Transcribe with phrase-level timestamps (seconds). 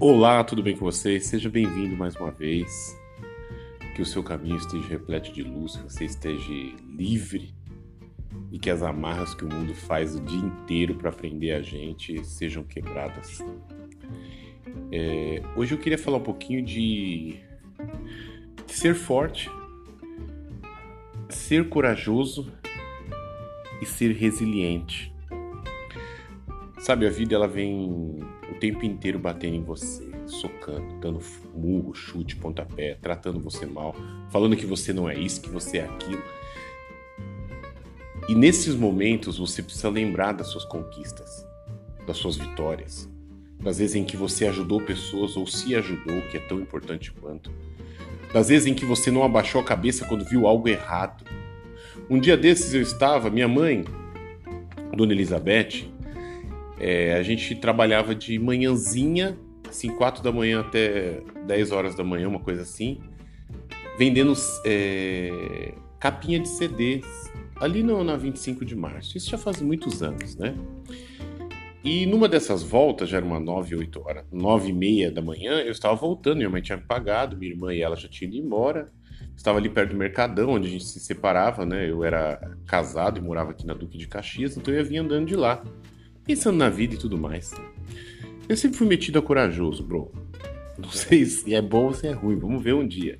[0.00, 1.26] Olá, tudo bem com vocês?
[1.26, 2.96] Seja bem-vindo mais uma vez.
[3.96, 6.52] Que o seu caminho esteja repleto de luz, que você esteja
[6.88, 7.52] livre
[8.52, 12.24] e que as amarras que o mundo faz o dia inteiro para prender a gente
[12.24, 13.40] sejam quebradas.
[14.92, 17.40] É, hoje eu queria falar um pouquinho de,
[18.68, 19.50] de ser forte,
[21.28, 22.52] ser corajoso
[23.82, 25.12] e ser resiliente.
[26.78, 28.20] Sabe, a vida ela vem
[28.58, 31.20] tempo inteiro batendo em você, socando, dando
[31.54, 33.94] murro, chute, pontapé, tratando você mal,
[34.30, 36.22] falando que você não é isso, que você é aquilo.
[38.28, 41.46] E nesses momentos você precisa lembrar das suas conquistas,
[42.06, 43.08] das suas vitórias,
[43.58, 47.50] das vezes em que você ajudou pessoas ou se ajudou, que é tão importante quanto,
[48.32, 51.24] das vezes em que você não abaixou a cabeça quando viu algo errado.
[52.10, 53.84] Um dia desses eu estava, minha mãe,
[54.94, 55.90] Dona Elizabeth,
[56.80, 62.28] é, a gente trabalhava de manhãzinha, assim, 4 da manhã até 10 horas da manhã,
[62.28, 63.00] uma coisa assim,
[63.98, 64.32] vendendo
[64.64, 67.06] é, capinha de CDs
[67.56, 69.16] ali no, na 25 de março.
[69.16, 70.54] Isso já faz muitos anos, né?
[71.82, 75.60] E numa dessas voltas, já era uma 9, 8 horas, 9 e meia da manhã,
[75.60, 78.88] eu estava voltando, minha mãe tinha pagado, minha irmã e ela já tinham ido embora.
[79.36, 81.88] Estava ali perto do Mercadão, onde a gente se separava, né?
[81.88, 85.26] Eu era casado e morava aqui na Duque de Caxias, então eu ia vir andando
[85.26, 85.62] de lá
[86.28, 87.54] pensando na vida e tudo mais.
[88.46, 90.12] Eu sempre fui metido a corajoso, bro.
[90.78, 93.18] Não sei se é bom ou se é ruim, vamos ver um dia.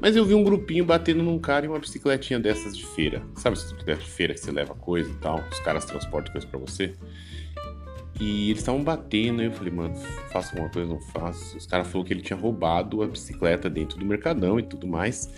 [0.00, 3.22] Mas eu vi um grupinho batendo num cara em uma bicicletinha dessas de feira.
[3.36, 5.44] Sabe bicicleta de feira que você leva coisa e tal?
[5.52, 6.94] Os caras transportam coisa para você.
[8.18, 9.94] E eles estavam batendo, e eu falei, mano,
[10.32, 11.56] faço alguma coisa, não faço.
[11.58, 15.30] Os caras falaram que ele tinha roubado a bicicleta dentro do mercadão e tudo mais.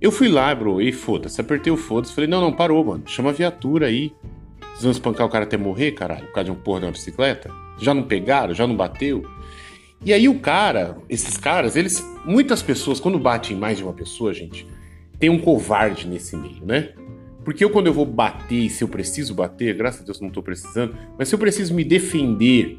[0.00, 2.14] Eu fui lá, bro, e foda-se, apertei o foda-se.
[2.14, 4.14] Falei, não, não, parou, mano, chama a viatura aí.
[4.72, 6.92] Vocês vão espancar o cara até morrer, caralho, por causa de um porra de uma
[6.92, 7.50] bicicleta?
[7.78, 8.54] Já não pegaram?
[8.54, 9.24] Já não bateu?
[10.04, 12.04] E aí o cara, esses caras, eles.
[12.24, 14.66] Muitas pessoas, quando batem em mais de uma pessoa, gente,
[15.18, 16.92] tem um covarde nesse meio, né?
[17.44, 20.30] Porque eu, quando eu vou bater, e se eu preciso bater, graças a Deus não
[20.30, 22.78] tô precisando, mas se eu preciso me defender,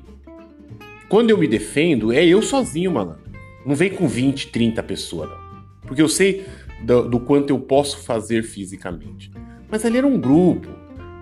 [1.09, 3.23] quando eu me defendo, é eu sozinho, malandro.
[3.65, 5.37] Não vem com 20, 30 pessoas, não.
[5.81, 6.45] Porque eu sei
[6.83, 9.31] do, do quanto eu posso fazer fisicamente.
[9.69, 10.67] Mas ali era um grupo.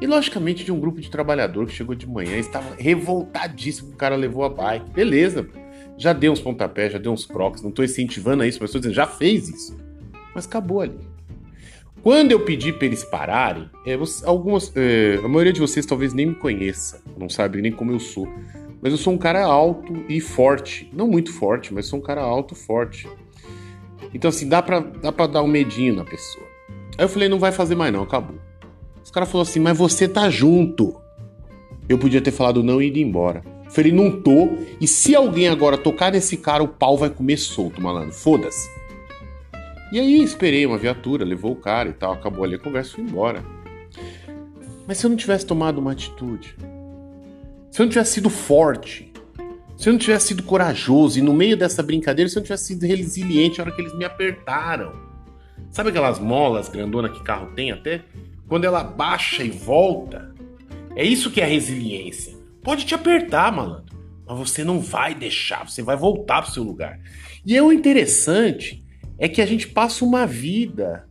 [0.01, 4.16] E logicamente de um grupo de trabalhador que chegou de manhã, estava revoltadíssimo, o cara
[4.16, 4.89] levou a bike.
[4.89, 5.47] Beleza,
[5.95, 8.81] já deu uns pontapés, já deu uns crocs, não estou incentivando a isso, mas estou
[8.81, 9.78] dizendo, já fez isso.
[10.34, 10.97] Mas acabou ali.
[12.01, 16.16] Quando eu pedi para eles pararem, é, você, algumas, é, a maioria de vocês talvez
[16.16, 18.28] nem me conheça, não sabe nem como eu sou.
[18.81, 20.89] Mas eu sou um cara alto e forte.
[20.91, 23.07] Não muito forte, mas sou um cara alto forte.
[24.12, 26.47] Então, assim, dá pra, dá dar um medinho na pessoa.
[26.97, 28.38] Aí eu falei, não vai fazer mais não, acabou.
[29.12, 30.96] Os caras falaram assim, mas você tá junto.
[31.90, 33.44] Eu podia ter falado não e ido embora.
[33.70, 34.48] Falei, não tô.
[34.80, 38.14] E se alguém agora tocar nesse cara, o pau vai comer solto, malandro.
[38.14, 38.70] Foda-se.
[39.92, 42.94] E aí esperei uma viatura, levou o cara e tal, acabou ali a conversa e
[42.94, 43.44] fui embora.
[44.88, 46.56] Mas se eu não tivesse tomado uma atitude,
[47.70, 49.12] se eu não tivesse sido forte,
[49.76, 52.68] se eu não tivesse sido corajoso e no meio dessa brincadeira, se eu não tivesse
[52.68, 54.94] sido resiliente na hora que eles me apertaram.
[55.70, 58.06] Sabe aquelas molas grandona que carro tem até?
[58.51, 60.35] Quando ela baixa e volta,
[60.94, 62.38] é isso que é resiliência.
[62.62, 63.97] Pode te apertar, malandro,
[64.28, 67.00] mas você não vai deixar, você vai voltar pro seu lugar.
[67.45, 68.84] E é o interessante
[69.17, 71.07] é que a gente passa uma vida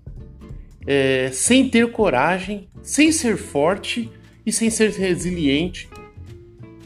[0.87, 4.13] é, sem ter coragem, sem ser forte
[4.45, 5.89] e sem ser resiliente.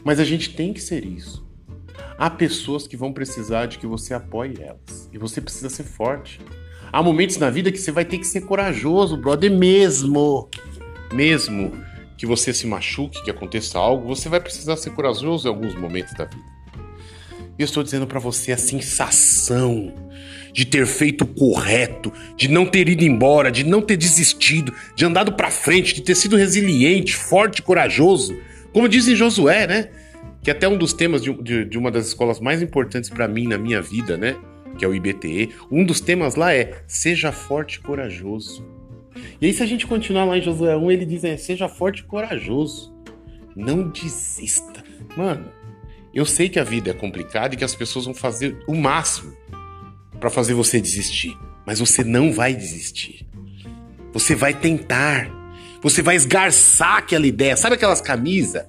[0.05, 1.45] Mas a gente tem que ser isso.
[2.17, 5.09] Há pessoas que vão precisar de que você apoie elas.
[5.11, 6.39] E você precisa ser forte.
[6.91, 10.49] Há momentos na vida que você vai ter que ser corajoso, brother, mesmo.
[11.13, 11.71] Mesmo
[12.17, 16.13] que você se machuque, que aconteça algo, você vai precisar ser corajoso em alguns momentos
[16.13, 16.55] da vida.
[17.57, 19.93] E eu estou dizendo para você a sensação
[20.51, 25.05] de ter feito o correto, de não ter ido embora, de não ter desistido, de
[25.05, 28.35] andado para frente, de ter sido resiliente, forte, corajoso.
[28.73, 29.89] Como dizem Josué, né?
[30.41, 33.47] Que até um dos temas de, de, de uma das escolas mais importantes para mim
[33.47, 34.35] na minha vida, né?
[34.77, 38.65] Que é o IBTE, um dos temas lá é Seja forte e corajoso.
[39.39, 41.99] E aí, se a gente continuar lá em Josué 1, ele diz: é, Seja forte
[41.99, 42.93] e corajoso.
[43.55, 44.83] Não desista.
[45.15, 45.49] Mano,
[46.13, 49.35] eu sei que a vida é complicada e que as pessoas vão fazer o máximo
[50.19, 53.25] para fazer você desistir, mas você não vai desistir.
[54.13, 55.29] Você vai tentar.
[55.81, 57.55] Você vai esgarçar aquela ideia.
[57.55, 58.65] Sabe aquelas camisas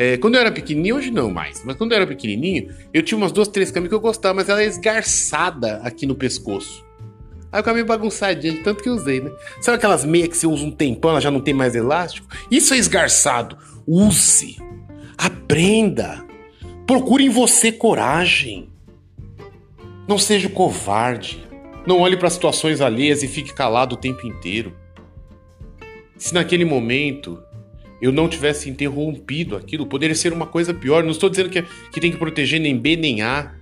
[0.00, 3.18] é, quando eu era pequenininho, hoje não mais, mas quando eu era pequenininho, eu tinha
[3.18, 6.86] umas duas, três camisas que eu gostava, mas ela é esgarçada aqui no pescoço.
[7.50, 9.32] Aí eu meio bagunçadinha, de tanto que usei, né?
[9.60, 12.28] Sabe aquelas meias que você usa um tempão, ela já não tem mais elástico?
[12.48, 13.58] Isso é esgarçado.
[13.88, 14.56] Use.
[15.16, 16.24] Aprenda.
[16.86, 18.68] Procure em você coragem.
[20.06, 21.44] Não seja covarde.
[21.84, 24.76] Não olhe para situações alheias e fique calado o tempo inteiro.
[26.16, 27.42] Se naquele momento
[28.00, 31.02] eu não tivesse interrompido aquilo, poderia ser uma coisa pior.
[31.02, 31.62] Não estou dizendo que,
[31.92, 33.52] que tem que proteger nem B nem A,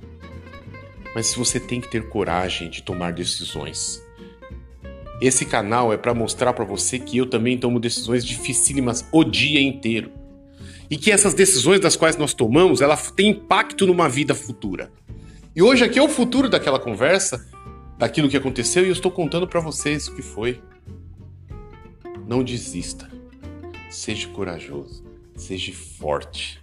[1.15, 4.05] mas você tem que ter coragem de tomar decisões.
[5.21, 9.61] Esse canal é para mostrar para você que eu também tomo decisões dificílimas o dia
[9.61, 10.11] inteiro.
[10.91, 14.93] E que essas decisões das quais nós tomamos, ela tem impacto numa vida futura.
[15.55, 17.49] E hoje aqui é o futuro daquela conversa,
[17.99, 20.61] daquilo que aconteceu e eu estou contando para vocês o que foi.
[22.29, 23.16] Não desista.
[23.91, 25.05] Seja corajoso,
[25.37, 26.61] seja forte,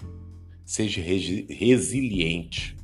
[0.66, 2.76] seja resiliente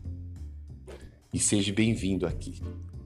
[1.34, 2.60] e seja bem-vindo aqui.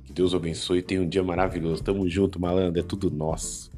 [0.04, 1.84] Que Deus abençoe e tenha um dia maravilhoso.
[1.84, 3.72] Tamo junto, malandro, é tudo nosso.